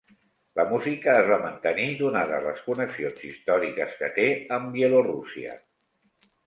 [0.59, 4.27] La música es va mantenir donades les connexions històriques que té
[4.59, 5.59] amb Bielorússia.